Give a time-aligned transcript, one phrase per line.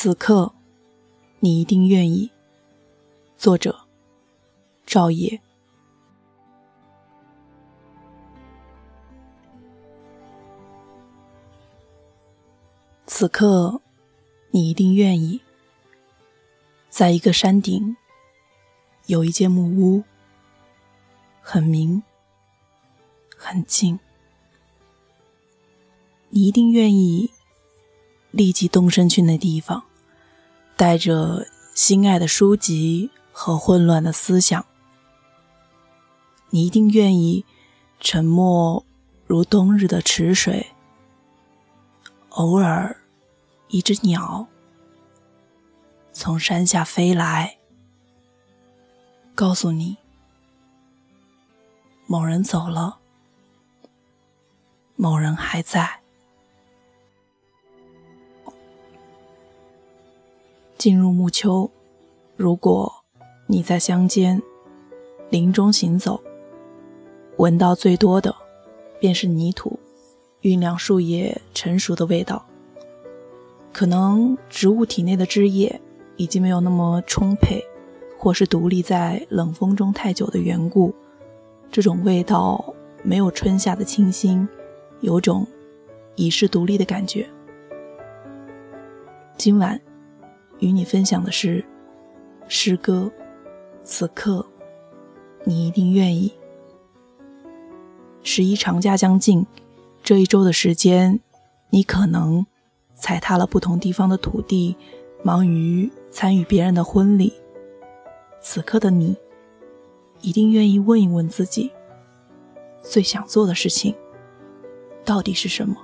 [0.00, 0.54] 此刻，
[1.40, 2.30] 你一定愿意。
[3.36, 3.76] 作者：
[4.86, 5.40] 赵野。
[13.06, 13.82] 此刻，
[14.52, 15.40] 你一定愿意。
[16.88, 17.96] 在一个山顶，
[19.06, 20.04] 有一间木屋，
[21.40, 22.00] 很明，
[23.36, 23.98] 很静。
[26.28, 27.32] 你一定愿意
[28.30, 29.82] 立即动身去那地方，
[30.78, 34.64] 带着心爱的书籍和混乱的思想。
[36.50, 37.44] 你一定愿意
[37.98, 38.86] 沉默
[39.26, 40.68] 如冬日的池水，
[42.28, 42.96] 偶尔
[43.66, 44.46] 一只鸟。
[46.12, 47.58] 从山下飞来，
[49.34, 49.96] 告诉你，
[52.06, 52.98] 某人走了，
[54.94, 56.02] 某人还在。
[60.78, 61.70] 进入暮秋，
[62.36, 62.90] 如果
[63.46, 64.40] 你在乡间
[65.28, 66.22] 林中行走，
[67.36, 68.34] 闻到最多的
[68.98, 69.78] 便是泥土
[70.40, 72.46] 酝酿树叶成熟的味道。
[73.72, 75.80] 可能植物体内的枝叶。
[76.20, 77.64] 已经没有那么充沛，
[78.18, 80.92] 或是独立在冷风中太久的缘故，
[81.70, 84.48] 这种味道没有春夏的清新，
[85.00, 85.46] 有种
[86.16, 87.24] 遗世独立的感觉。
[89.36, 89.80] 今晚
[90.58, 91.64] 与你分享的是
[92.48, 93.10] 诗歌，
[93.84, 94.44] 此刻
[95.44, 96.32] 你一定愿意。
[98.22, 99.46] 十一长假将近，
[100.02, 101.20] 这一周的时间，
[101.70, 102.46] 你可能
[102.94, 104.76] 踩踏了不同地方的土地，
[105.22, 105.90] 忙于。
[106.10, 107.34] 参与别人的婚礼，
[108.40, 109.14] 此刻的你，
[110.22, 111.70] 一定愿意问一问自己，
[112.82, 113.94] 最想做的事情
[115.04, 115.76] 到底是什么？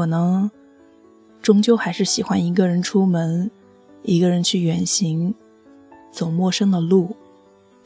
[0.00, 0.50] 我呢，
[1.40, 3.50] 终究还是喜欢一个人出门，
[4.02, 5.34] 一个人去远行，
[6.10, 7.16] 走陌生的路，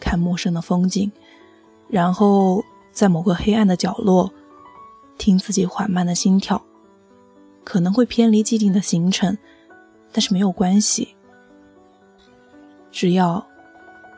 [0.00, 1.10] 看陌生的风景，
[1.88, 2.64] 然后。
[2.94, 4.32] 在某个黑暗的角落，
[5.18, 6.64] 听自己缓慢的心跳，
[7.64, 9.36] 可能会偏离既定的行程，
[10.12, 11.16] 但是没有关系。
[12.92, 13.44] 只要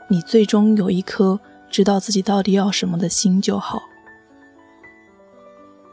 [0.08, 1.40] 你最终有一颗
[1.70, 3.80] 知道自己到底要什么的心就好。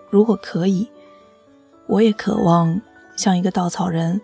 [0.10, 0.90] 如果可以，
[1.88, 2.82] 我也渴望
[3.16, 4.20] 像一个稻草人，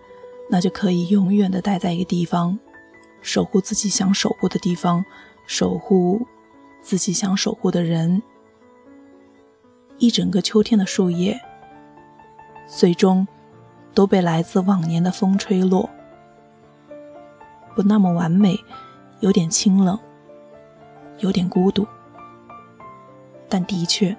[0.49, 2.57] 那就可以永远的待在一个地方，
[3.21, 5.03] 守护自己想守护的地方，
[5.45, 6.25] 守护
[6.81, 8.21] 自己想守护的人。
[9.97, 11.39] 一整个秋天的树叶，
[12.65, 13.27] 最终
[13.93, 15.89] 都被来自往年的风吹落，
[17.75, 18.57] 不那么完美，
[19.19, 19.99] 有点清冷，
[21.17, 21.85] 有点孤独，
[23.49, 24.15] 但的确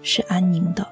[0.00, 0.86] 是安宁的。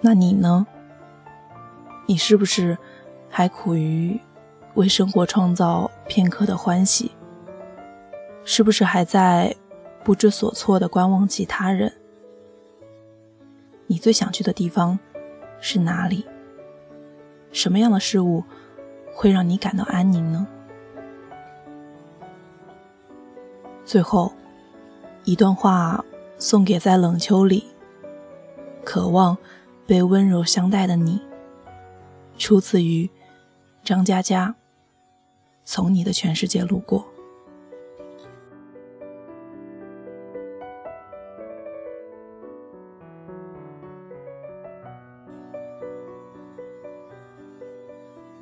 [0.00, 0.66] 那你呢？
[2.06, 2.78] 你是不是
[3.28, 4.20] 还苦于
[4.74, 7.10] 为生活创造片刻的欢喜？
[8.44, 9.56] 是不是还在
[10.04, 11.92] 不知所措的观望其他人？
[13.88, 14.98] 你最想去的地方
[15.60, 16.24] 是哪里？
[17.50, 18.44] 什么样的事物
[19.12, 20.46] 会让你感到安宁呢？
[23.84, 24.32] 最后
[25.24, 26.04] 一段话
[26.38, 27.64] 送给在冷秋里
[28.84, 29.36] 渴望
[29.86, 31.20] 被温柔相待的你。
[32.36, 33.08] 出自于
[33.82, 34.54] 张嘉佳。
[35.68, 37.04] 从你的全世界路过，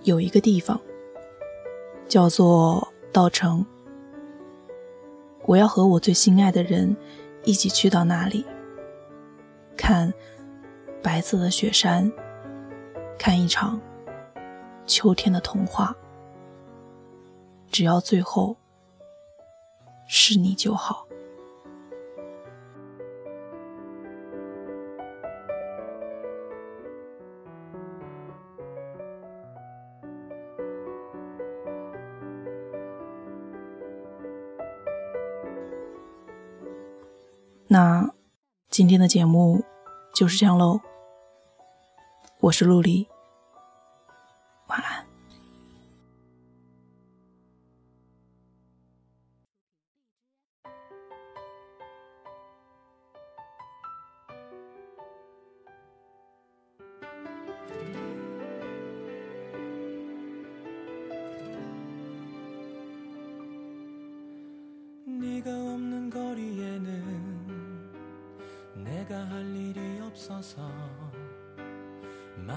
[0.03, 0.79] 有一个地方
[2.07, 3.65] 叫做稻城，
[5.47, 6.95] 我要和我最心爱的人
[7.43, 8.45] 一起去到那里，
[9.79, 10.13] 看
[11.05, 12.11] 白色的雪山。
[13.17, 13.81] 看一场
[14.87, 15.95] 秋天的童话，
[17.71, 18.57] 只要最后
[20.07, 21.07] 是你就好。
[37.69, 38.13] 那
[38.69, 39.63] 今天的节目
[40.13, 40.81] 就是这样喽。
[42.45, 43.07] 我是陆离，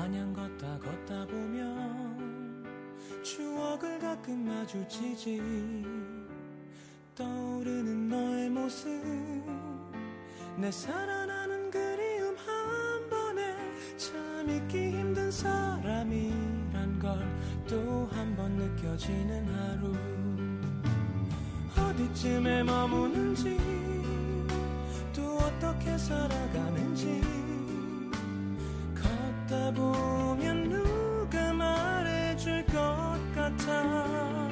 [0.08, 2.66] 마냥 걷다 걷다 보면
[3.22, 5.42] 추억을 가끔 마주치지.
[7.14, 8.90] 떠오르는 너의 모습
[10.56, 13.54] 내 살아나는 그리움 한 번에
[13.98, 17.20] 참 잊기 힘든 사람이란 걸
[17.68, 19.94] 또 한 번 느껴지는 하루.
[21.86, 23.58] 어디쯤에 머무는지
[25.14, 27.47] 또 어떻게 살아가는지
[29.48, 34.48] 걷다 보면 누가 말해줄 것 같아.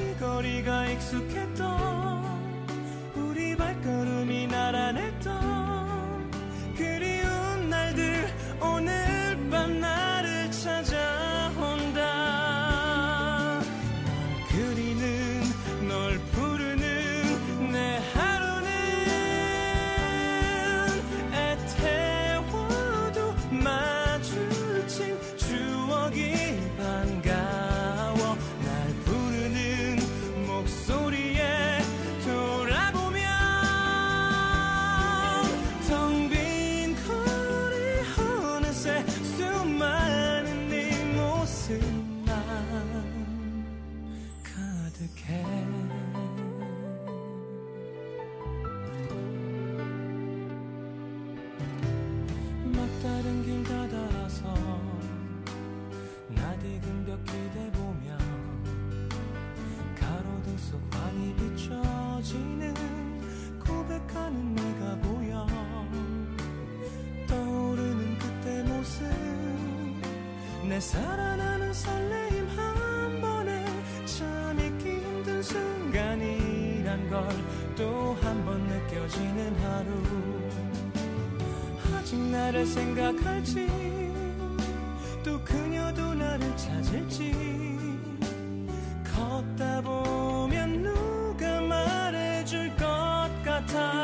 [0.00, 2.29] 이 거리가 익숙했던
[62.20, 62.74] 비춰지는
[63.58, 65.46] 고백하는 내가 보여.
[67.26, 69.04] 떠오르는 그때 모습
[70.68, 73.64] 내 살아나는 설레임 한 번에
[74.04, 77.28] 참 잊기 힘든 순간이란 걸
[77.76, 79.90] 또 한 번 느껴지는 하루.
[81.96, 83.66] 아직 나를 생각할지
[85.24, 87.79] 또 그녀도 나를 찾을지
[93.70, 93.99] time.